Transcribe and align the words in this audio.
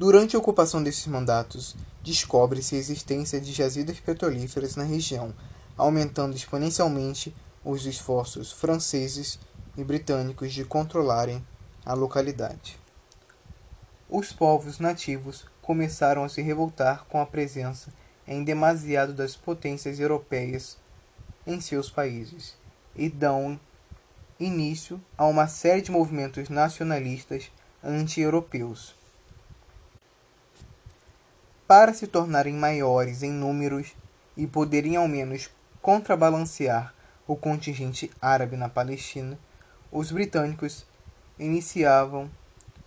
Durante 0.00 0.34
a 0.34 0.38
ocupação 0.38 0.82
desses 0.82 1.06
mandatos, 1.08 1.76
descobre-se 2.02 2.74
a 2.74 2.78
existência 2.78 3.38
de 3.38 3.52
jazidas 3.52 4.00
petrolíferas 4.00 4.74
na 4.74 4.82
região, 4.82 5.34
aumentando 5.76 6.34
exponencialmente 6.34 7.36
os 7.62 7.84
esforços 7.84 8.50
franceses 8.50 9.38
e 9.76 9.84
britânicos 9.84 10.54
de 10.54 10.64
controlarem 10.64 11.46
a 11.84 11.92
localidade. 11.92 12.78
Os 14.08 14.32
povos 14.32 14.78
nativos 14.78 15.44
começaram 15.60 16.24
a 16.24 16.30
se 16.30 16.40
revoltar 16.40 17.04
com 17.04 17.20
a 17.20 17.26
presença 17.26 17.92
em 18.26 18.42
demasiado 18.42 19.12
das 19.12 19.36
potências 19.36 20.00
europeias 20.00 20.78
em 21.46 21.60
seus 21.60 21.90
países 21.90 22.56
e 22.96 23.10
dão 23.10 23.60
início 24.40 24.98
a 25.18 25.26
uma 25.26 25.46
série 25.46 25.82
de 25.82 25.90
movimentos 25.90 26.48
nacionalistas 26.48 27.50
anti-europeus. 27.84 28.98
Para 31.70 31.94
se 31.94 32.08
tornarem 32.08 32.54
maiores 32.54 33.22
em 33.22 33.30
números 33.30 33.94
e 34.36 34.44
poderem 34.44 34.96
ao 34.96 35.06
menos 35.06 35.48
contrabalancear 35.80 36.92
o 37.28 37.36
contingente 37.36 38.10
árabe 38.20 38.56
na 38.56 38.68
Palestina, 38.68 39.38
os 39.92 40.10
britânicos 40.10 40.84
iniciavam, 41.38 42.28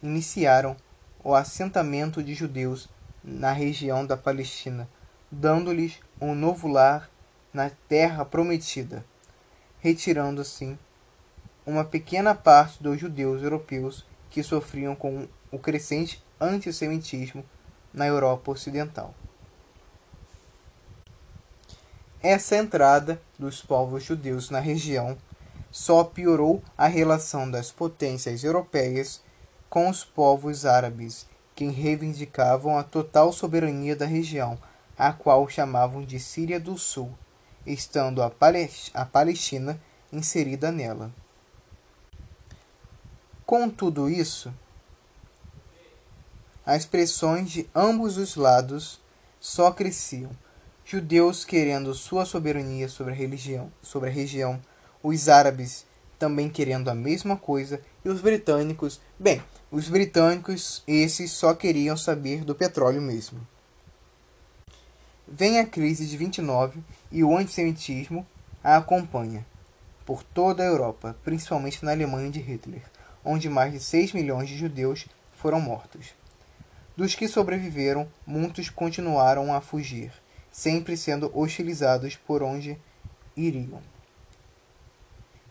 iniciaram 0.00 0.76
o 1.24 1.34
assentamento 1.34 2.22
de 2.22 2.34
judeus 2.34 2.88
na 3.24 3.50
região 3.50 4.06
da 4.06 4.16
Palestina, 4.16 4.88
dando-lhes 5.28 5.98
um 6.20 6.32
novo 6.32 6.68
lar 6.68 7.10
na 7.52 7.72
terra 7.88 8.24
prometida, 8.24 9.04
retirando 9.80 10.40
assim 10.40 10.78
uma 11.66 11.84
pequena 11.84 12.32
parte 12.32 12.80
dos 12.80 13.00
judeus 13.00 13.42
europeus 13.42 14.06
que 14.30 14.40
sofriam 14.40 14.94
com 14.94 15.26
o 15.50 15.58
crescente 15.58 16.22
antissemitismo 16.40 17.44
na 17.92 18.06
Europa 18.06 18.50
Ocidental. 18.52 19.14
Essa 22.22 22.56
entrada 22.56 23.20
dos 23.38 23.62
povos 23.62 24.02
judeus 24.02 24.50
na 24.50 24.58
região 24.58 25.16
só 25.70 26.02
piorou 26.02 26.62
a 26.76 26.86
relação 26.86 27.50
das 27.50 27.70
potências 27.70 28.42
europeias 28.42 29.22
com 29.68 29.88
os 29.88 30.04
povos 30.04 30.64
árabes, 30.64 31.26
que 31.54 31.66
reivindicavam 31.66 32.78
a 32.78 32.82
total 32.82 33.32
soberania 33.32 33.94
da 33.94 34.06
região, 34.06 34.58
a 34.96 35.12
qual 35.12 35.48
chamavam 35.48 36.04
de 36.04 36.18
Síria 36.18 36.58
do 36.58 36.78
Sul, 36.78 37.12
estando 37.66 38.22
a, 38.22 38.30
Palestina 39.04 39.80
inserida 40.12 40.72
nela. 40.72 41.12
Com 43.44 43.68
tudo 43.68 44.08
isso, 44.08 44.52
as 46.68 46.84
pressões 46.84 47.50
de 47.50 47.66
ambos 47.74 48.18
os 48.18 48.36
lados 48.36 49.00
só 49.40 49.70
cresciam. 49.70 50.30
Judeus 50.84 51.42
querendo 51.42 51.94
sua 51.94 52.26
soberania 52.26 52.90
sobre 52.90 53.14
a 53.14 53.16
religião, 53.16 53.72
sobre 53.80 54.10
a 54.10 54.12
região, 54.12 54.60
os 55.02 55.30
árabes 55.30 55.86
também 56.18 56.50
querendo 56.50 56.90
a 56.90 56.94
mesma 56.94 57.38
coisa 57.38 57.80
e 58.04 58.10
os 58.10 58.20
britânicos, 58.20 59.00
bem, 59.18 59.42
os 59.70 59.88
britânicos 59.88 60.82
esses 60.86 61.30
só 61.30 61.54
queriam 61.54 61.96
saber 61.96 62.44
do 62.44 62.54
petróleo 62.54 63.00
mesmo. 63.00 63.40
Vem 65.26 65.60
a 65.60 65.64
crise 65.64 66.06
de 66.06 66.18
29 66.18 66.82
e 67.10 67.24
o 67.24 67.34
antissemitismo 67.34 68.26
a 68.62 68.76
acompanha 68.76 69.46
por 70.04 70.22
toda 70.22 70.62
a 70.62 70.66
Europa, 70.66 71.16
principalmente 71.24 71.82
na 71.82 71.92
Alemanha 71.92 72.30
de 72.30 72.40
Hitler, 72.40 72.82
onde 73.24 73.48
mais 73.48 73.72
de 73.72 73.80
6 73.80 74.12
milhões 74.12 74.50
de 74.50 74.58
judeus 74.58 75.06
foram 75.32 75.62
mortos. 75.62 76.18
Dos 76.98 77.14
que 77.14 77.28
sobreviveram, 77.28 78.08
muitos 78.26 78.70
continuaram 78.70 79.54
a 79.54 79.60
fugir, 79.60 80.10
sempre 80.50 80.96
sendo 80.96 81.30
hostilizados 81.32 82.16
por 82.16 82.42
onde 82.42 82.76
iriam 83.36 83.80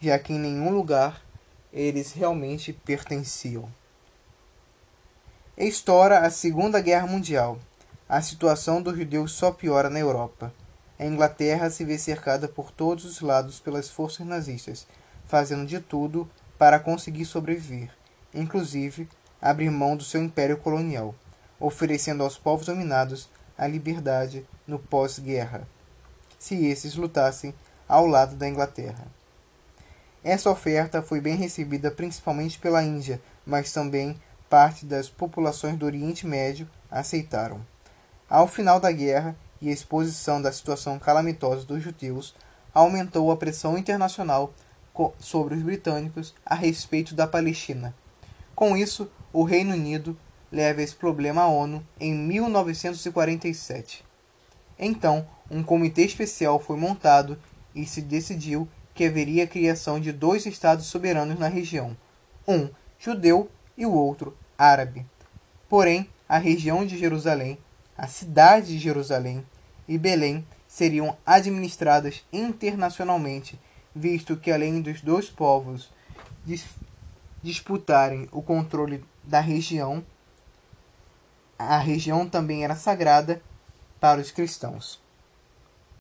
já 0.00 0.18
que 0.18 0.32
em 0.32 0.40
nenhum 0.40 0.70
lugar 0.70 1.22
eles 1.72 2.12
realmente 2.12 2.72
pertenciam. 2.72 3.72
Estoura 5.56 6.26
a 6.26 6.30
Segunda 6.30 6.80
Guerra 6.80 7.06
Mundial. 7.06 7.60
A 8.08 8.20
situação 8.20 8.82
dos 8.82 8.98
judeus 8.98 9.30
só 9.30 9.52
piora 9.52 9.88
na 9.88 10.00
Europa. 10.00 10.52
A 10.98 11.06
Inglaterra 11.06 11.70
se 11.70 11.84
vê 11.84 11.96
cercada 11.96 12.48
por 12.48 12.72
todos 12.72 13.04
os 13.04 13.20
lados 13.20 13.60
pelas 13.60 13.88
forças 13.88 14.26
nazistas, 14.26 14.84
fazendo 15.28 15.64
de 15.64 15.78
tudo 15.78 16.28
para 16.58 16.80
conseguir 16.80 17.24
sobreviver, 17.24 17.92
inclusive 18.34 19.08
abrir 19.40 19.70
mão 19.70 19.96
do 19.96 20.02
seu 20.02 20.20
império 20.20 20.56
colonial, 20.56 21.14
oferecendo 21.58 22.22
aos 22.22 22.36
povos 22.36 22.66
dominados 22.66 23.28
a 23.56 23.66
liberdade 23.66 24.46
no 24.66 24.78
pós-guerra, 24.78 25.66
se 26.38 26.66
esses 26.66 26.94
lutassem 26.94 27.54
ao 27.88 28.06
lado 28.06 28.36
da 28.36 28.48
Inglaterra. 28.48 29.06
Essa 30.22 30.50
oferta 30.50 31.00
foi 31.00 31.20
bem 31.20 31.36
recebida 31.36 31.90
principalmente 31.90 32.58
pela 32.58 32.82
Índia, 32.82 33.20
mas 33.46 33.72
também 33.72 34.20
parte 34.50 34.84
das 34.84 35.08
populações 35.08 35.76
do 35.76 35.86
Oriente 35.86 36.26
Médio 36.26 36.68
aceitaram. 36.90 37.60
Ao 38.28 38.48
final 38.48 38.80
da 38.80 38.90
guerra 38.90 39.36
e 39.60 39.68
a 39.68 39.72
exposição 39.72 40.42
da 40.42 40.52
situação 40.52 40.98
calamitosa 40.98 41.64
dos 41.64 41.82
judeus, 41.82 42.34
aumentou 42.74 43.30
a 43.30 43.36
pressão 43.36 43.78
internacional 43.78 44.52
sobre 45.18 45.54
os 45.54 45.62
britânicos 45.62 46.34
a 46.44 46.54
respeito 46.54 47.14
da 47.14 47.26
Palestina. 47.26 47.94
Com 48.54 48.76
isso, 48.76 49.10
o 49.32 49.44
Reino 49.44 49.74
Unido 49.74 50.16
leva 50.56 50.82
esse 50.82 50.96
problema 50.96 51.42
à 51.42 51.46
ONU 51.46 51.86
em 52.00 52.14
1947. 52.14 54.02
Então, 54.78 55.28
um 55.50 55.62
comitê 55.62 56.02
especial 56.02 56.58
foi 56.58 56.78
montado 56.78 57.38
e 57.74 57.84
se 57.84 58.00
decidiu 58.00 58.66
que 58.94 59.04
haveria 59.04 59.44
a 59.44 59.46
criação 59.46 60.00
de 60.00 60.10
dois 60.10 60.46
estados 60.46 60.86
soberanos 60.86 61.38
na 61.38 61.48
região, 61.48 61.94
um 62.48 62.70
judeu 62.98 63.50
e 63.76 63.84
o 63.84 63.92
outro 63.92 64.34
árabe. 64.56 65.04
Porém, 65.68 66.08
a 66.26 66.38
região 66.38 66.86
de 66.86 66.96
Jerusalém, 66.96 67.58
a 67.96 68.06
cidade 68.06 68.68
de 68.68 68.78
Jerusalém 68.78 69.44
e 69.86 69.98
Belém 69.98 70.46
seriam 70.66 71.16
administradas 71.26 72.24
internacionalmente, 72.32 73.60
visto 73.94 74.36
que 74.36 74.50
além 74.50 74.80
dos 74.80 75.02
dois 75.02 75.28
povos 75.28 75.90
dis 76.44 76.64
disputarem 77.42 78.28
o 78.32 78.42
controle 78.42 79.04
da 79.22 79.38
região, 79.38 80.02
a 81.58 81.78
região 81.78 82.28
também 82.28 82.64
era 82.64 82.74
sagrada 82.74 83.40
para 84.00 84.20
os 84.20 84.30
cristãos. 84.30 85.00